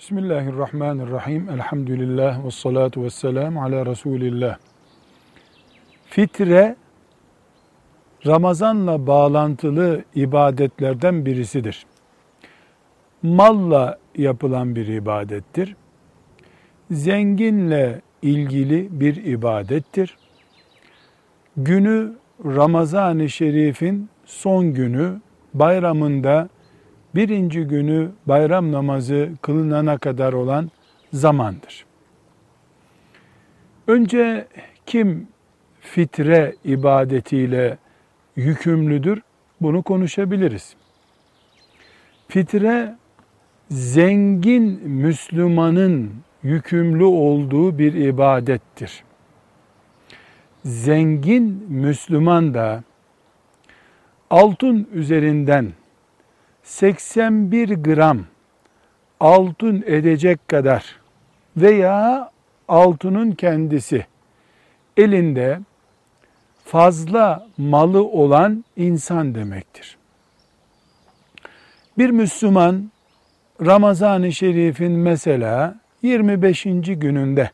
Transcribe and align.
Bismillahirrahmanirrahim. 0.00 1.48
Elhamdülillah 1.50 2.44
ve 2.44 2.50
salatu 2.50 3.04
ve 3.04 3.10
selamu 3.10 3.62
ala 3.62 3.86
Resulillah. 3.86 4.58
Fitre, 6.06 6.76
Ramazanla 8.26 9.06
bağlantılı 9.06 10.04
ibadetlerden 10.14 11.26
birisidir. 11.26 11.86
Malla 13.22 13.98
yapılan 14.16 14.76
bir 14.76 14.86
ibadettir. 14.86 15.76
Zenginle 16.90 18.00
ilgili 18.22 19.00
bir 19.00 19.24
ibadettir. 19.24 20.16
Günü 21.56 22.12
Ramazan-ı 22.44 23.28
Şerif'in 23.28 24.08
son 24.24 24.74
günü 24.74 25.20
bayramında 25.54 26.48
birinci 27.14 27.60
günü 27.60 28.10
bayram 28.26 28.72
namazı 28.72 29.30
kılınana 29.42 29.98
kadar 29.98 30.32
olan 30.32 30.70
zamandır. 31.12 31.84
Önce 33.86 34.46
kim 34.86 35.28
fitre 35.80 36.54
ibadetiyle 36.64 37.78
yükümlüdür? 38.36 39.22
Bunu 39.60 39.82
konuşabiliriz. 39.82 40.74
Fitre 42.28 42.96
zengin 43.70 44.88
Müslümanın 44.88 46.12
yükümlü 46.42 47.04
olduğu 47.04 47.78
bir 47.78 47.94
ibadettir. 47.94 49.04
Zengin 50.64 51.64
Müslüman 51.68 52.54
da 52.54 52.84
altın 54.30 54.88
üzerinden 54.92 55.72
81 56.70 57.68
gram 57.68 58.18
altın 59.20 59.84
edecek 59.86 60.48
kadar 60.48 60.96
veya 61.56 62.30
altının 62.68 63.32
kendisi 63.32 64.06
elinde 64.96 65.60
fazla 66.64 67.46
malı 67.58 68.04
olan 68.04 68.64
insan 68.76 69.34
demektir. 69.34 69.96
Bir 71.98 72.10
Müslüman 72.10 72.90
Ramazan-ı 73.66 74.32
Şerif'in 74.32 74.92
mesela 74.92 75.74
25. 76.02 76.62
gününde 76.84 77.50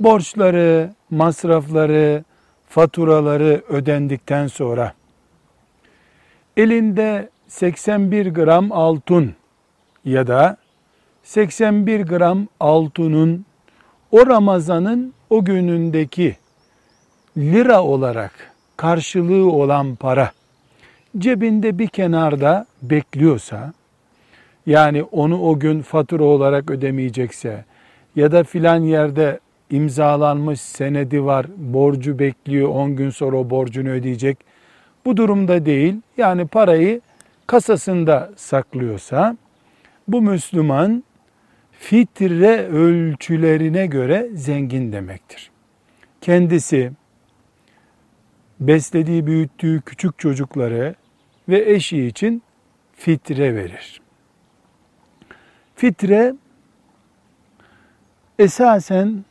borçları, 0.00 0.94
masrafları, 1.10 2.24
faturaları 2.68 3.62
ödendikten 3.68 4.46
sonra 4.46 4.92
elinde 6.56 7.30
81 7.48 8.26
gram 8.26 8.72
altın 8.72 9.34
ya 10.04 10.26
da 10.26 10.56
81 11.22 12.00
gram 12.00 12.46
altının 12.60 13.46
o 14.10 14.26
Ramazan'ın 14.26 15.14
o 15.30 15.44
günündeki 15.44 16.36
lira 17.36 17.82
olarak 17.82 18.32
karşılığı 18.76 19.50
olan 19.52 19.94
para 19.94 20.30
cebinde 21.18 21.78
bir 21.78 21.88
kenarda 21.88 22.66
bekliyorsa 22.82 23.72
yani 24.66 25.02
onu 25.02 25.42
o 25.42 25.58
gün 25.58 25.82
fatura 25.82 26.24
olarak 26.24 26.70
ödemeyecekse 26.70 27.64
ya 28.16 28.32
da 28.32 28.44
filan 28.44 28.82
yerde 28.82 29.40
imzalanmış 29.70 30.60
senedi 30.60 31.24
var 31.24 31.46
borcu 31.56 32.18
bekliyor 32.18 32.68
10 32.68 32.96
gün 32.96 33.10
sonra 33.10 33.36
o 33.36 33.50
borcunu 33.50 33.88
ödeyecek. 33.88 34.38
Bu 35.04 35.16
durumda 35.16 35.66
değil. 35.66 35.94
Yani 36.16 36.46
parayı 36.46 37.00
kasasında 37.46 38.32
saklıyorsa 38.36 39.36
bu 40.08 40.22
Müslüman 40.22 41.04
fitre 41.72 42.66
ölçülerine 42.68 43.86
göre 43.86 44.30
zengin 44.34 44.92
demektir. 44.92 45.50
Kendisi 46.20 46.92
beslediği, 48.60 49.26
büyüttüğü 49.26 49.80
küçük 49.80 50.18
çocukları 50.18 50.94
ve 51.48 51.70
eşi 51.70 52.06
için 52.06 52.42
fitre 52.92 53.54
verir. 53.54 54.00
Fitre 55.74 56.34
esasen 58.38 59.24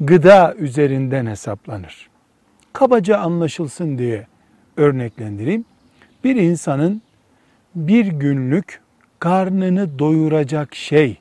gıda 0.00 0.54
üzerinden 0.54 1.26
hesaplanır. 1.26 2.08
Kabaca 2.72 3.18
anlaşılsın 3.18 3.98
diye 3.98 4.26
örneklendireyim. 4.76 5.64
Bir 6.24 6.36
insanın 6.36 7.02
bir 7.76 8.06
günlük 8.06 8.80
karnını 9.18 9.98
doyuracak 9.98 10.74
şey 10.74 11.16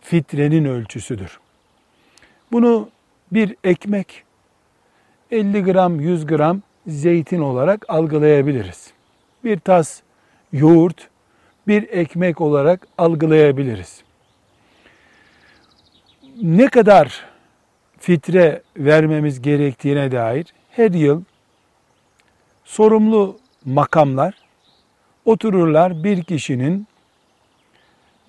fitrenin 0.00 0.64
ölçüsüdür. 0.64 1.38
Bunu 2.52 2.88
bir 3.32 3.56
ekmek, 3.64 4.24
50 5.30 5.64
gram, 5.64 6.00
100 6.00 6.26
gram 6.26 6.62
zeytin 6.86 7.40
olarak 7.40 7.84
algılayabiliriz. 7.88 8.92
Bir 9.44 9.58
tas 9.58 10.00
yoğurt, 10.52 11.08
bir 11.68 11.88
ekmek 11.88 12.40
olarak 12.40 12.86
algılayabiliriz. 12.98 14.02
Ne 16.42 16.68
kadar 16.68 17.24
fitre 17.98 18.62
vermemiz 18.76 19.42
gerektiğine 19.42 20.12
dair 20.12 20.46
her 20.70 20.90
yıl 20.90 21.22
sorumlu 22.64 23.38
makamlar 23.64 24.43
otururlar 25.24 26.04
bir 26.04 26.22
kişinin 26.22 26.86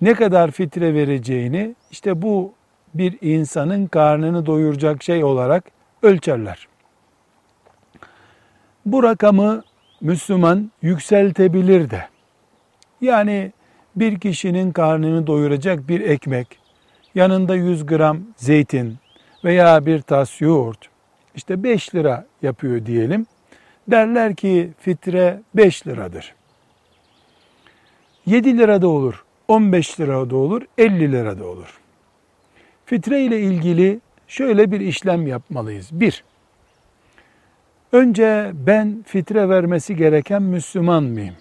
ne 0.00 0.14
kadar 0.14 0.50
fitre 0.50 0.94
vereceğini 0.94 1.74
işte 1.90 2.22
bu 2.22 2.52
bir 2.94 3.18
insanın 3.20 3.86
karnını 3.86 4.46
doyuracak 4.46 5.02
şey 5.02 5.24
olarak 5.24 5.64
ölçerler. 6.02 6.68
Bu 8.86 9.02
rakamı 9.02 9.62
Müslüman 10.00 10.70
yükseltebilir 10.82 11.90
de. 11.90 12.08
Yani 13.00 13.52
bir 13.96 14.20
kişinin 14.20 14.72
karnını 14.72 15.26
doyuracak 15.26 15.88
bir 15.88 16.00
ekmek, 16.00 16.58
yanında 17.14 17.54
100 17.54 17.86
gram 17.86 18.18
zeytin 18.36 18.96
veya 19.44 19.86
bir 19.86 20.00
tas 20.00 20.40
yoğurt, 20.40 20.88
işte 21.34 21.62
5 21.62 21.94
lira 21.94 22.26
yapıyor 22.42 22.86
diyelim. 22.86 23.26
Derler 23.88 24.34
ki 24.34 24.70
fitre 24.78 25.40
5 25.54 25.86
liradır. 25.86 26.35
7 28.26 28.58
lira 28.58 28.82
da 28.82 28.88
olur, 28.88 29.24
15 29.48 30.00
lira 30.00 30.30
da 30.30 30.36
olur, 30.36 30.62
50 30.78 31.12
lira 31.12 31.38
da 31.38 31.46
olur. 31.46 31.80
Fitre 32.86 33.22
ile 33.22 33.40
ilgili 33.40 34.00
şöyle 34.28 34.70
bir 34.70 34.80
işlem 34.80 35.26
yapmalıyız. 35.26 35.88
Bir, 35.92 36.24
önce 37.92 38.50
ben 38.54 39.04
fitre 39.06 39.48
vermesi 39.48 39.96
gereken 39.96 40.42
Müslüman 40.42 41.04
mıyım? 41.04 41.34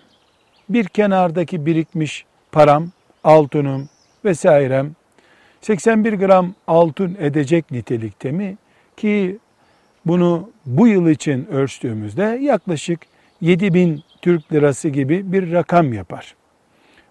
Bir 0.70 0.86
kenardaki 0.86 1.66
birikmiş 1.66 2.26
param, 2.52 2.88
altınım 3.24 3.90
vesairem 4.26 4.92
81 5.62 6.14
gram 6.14 6.54
altın 6.68 7.18
edecek 7.20 7.72
nitelikte 7.72 8.32
mi? 8.32 8.58
Ki 8.98 9.38
bunu 10.06 10.50
bu 10.66 10.88
yıl 10.88 11.10
için 11.10 11.46
ölçtüğümüzde 11.46 12.24
yaklaşık 12.42 13.00
7 13.42 13.74
bin 13.74 14.04
Türk 14.22 14.54
lirası 14.54 14.90
gibi 14.90 15.32
bir 15.32 15.52
rakam 15.52 15.94
yapar. 15.94 16.36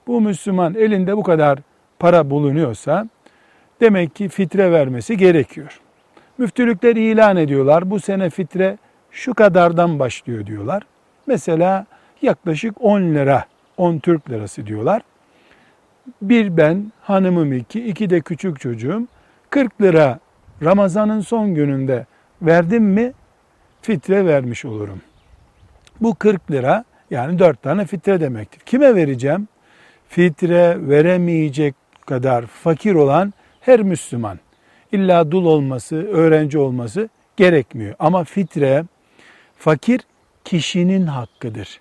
Bu 0.06 0.20
Müslüman 0.20 0.74
elinde 0.74 1.16
bu 1.16 1.22
kadar 1.22 1.58
para 1.98 2.30
bulunuyorsa 2.30 3.08
demek 3.80 4.14
ki 4.14 4.28
fitre 4.28 4.72
vermesi 4.72 5.16
gerekiyor. 5.16 5.80
Müftülükler 6.38 6.96
ilan 6.96 7.36
ediyorlar. 7.36 7.90
Bu 7.90 8.00
sene 8.00 8.30
fitre 8.30 8.78
şu 9.10 9.34
kadardan 9.34 9.98
başlıyor 9.98 10.46
diyorlar. 10.46 10.82
Mesela 11.26 11.86
yaklaşık 12.22 12.84
10 12.84 13.00
lira, 13.00 13.44
10 13.76 13.98
Türk 13.98 14.30
lirası 14.30 14.66
diyorlar. 14.66 15.02
Bir 16.22 16.56
ben, 16.56 16.92
hanımım 17.02 17.52
iki, 17.52 17.86
iki 17.86 18.10
de 18.10 18.20
küçük 18.20 18.60
çocuğum 18.60 19.06
40 19.50 19.82
lira 19.82 20.18
Ramazan'ın 20.62 21.20
son 21.20 21.54
gününde 21.54 22.06
verdim 22.42 22.84
mi 22.84 23.12
fitre 23.82 24.26
vermiş 24.26 24.64
olurum. 24.64 25.00
Bu 26.00 26.14
40 26.14 26.50
lira 26.50 26.84
yani 27.10 27.38
4 27.38 27.62
tane 27.62 27.86
fitre 27.86 28.20
demektir. 28.20 28.60
Kime 28.60 28.94
vereceğim? 28.94 29.48
Fitre 30.14 30.88
veremeyecek 30.88 31.74
kadar 32.06 32.46
fakir 32.46 32.94
olan 32.94 33.32
her 33.60 33.80
Müslüman. 33.80 34.38
İlla 34.92 35.30
dul 35.30 35.44
olması, 35.44 35.96
öğrenci 35.96 36.58
olması 36.58 37.08
gerekmiyor. 37.36 37.94
Ama 37.98 38.24
fitre 38.24 38.84
fakir 39.58 40.00
kişinin 40.44 41.06
hakkıdır. 41.06 41.80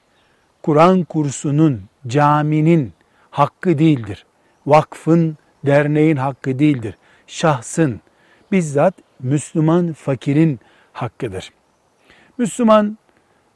Kur'an 0.64 1.04
kursunun, 1.04 1.82
caminin 2.08 2.94
hakkı 3.32 3.78
değildir. 3.78 4.26
Vakfın, 4.66 5.38
derneğin 5.66 6.18
hakkı 6.18 6.60
değildir. 6.60 6.98
Şahsın, 7.28 8.02
bizzat 8.52 8.94
Müslüman 9.20 9.94
fakirin 9.94 10.60
hakkıdır. 10.94 11.52
Müslüman 12.38 12.98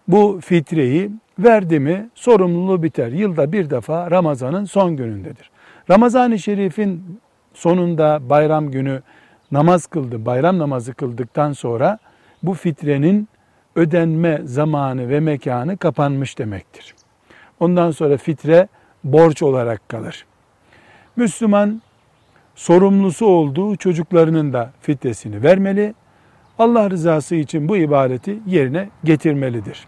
bu 0.08 0.40
fitreyi 0.44 1.12
verdi 1.40 1.80
mi 1.80 2.10
sorumluluğu 2.16 2.84
biter. 2.84 3.12
Yılda 3.12 3.52
bir 3.52 3.70
defa 3.70 4.12
Ramazan'ın 4.12 4.66
son 4.66 4.98
günündedir. 4.98 5.52
Ramazan-ı 5.90 6.40
Şerif'in 6.40 7.20
sonunda 7.54 8.20
bayram 8.30 8.72
günü 8.72 9.02
namaz 9.52 9.88
kıldı, 9.88 10.26
bayram 10.26 10.58
namazı 10.58 10.94
kıldıktan 10.94 11.54
sonra 11.54 12.00
bu 12.44 12.54
fitrenin 12.54 13.28
ödenme 13.76 14.42
zamanı 14.44 15.10
ve 15.10 15.20
mekanı 15.20 15.78
kapanmış 15.78 16.40
demektir. 16.40 16.96
Ondan 17.60 17.92
sonra 17.92 18.18
fitre 18.18 18.68
borç 19.04 19.44
olarak 19.44 19.90
kalır. 19.90 20.26
Müslüman 21.16 21.82
sorumlusu 22.56 23.26
olduğu 23.26 23.76
çocuklarının 23.76 24.54
da 24.54 24.72
fitresini 24.82 25.44
vermeli. 25.44 25.94
Allah 26.60 26.90
rızası 26.90 27.36
için 27.36 27.70
bu 27.70 27.78
ibadeti 27.78 28.40
yerine 28.48 28.90
getirmelidir. 29.04 29.88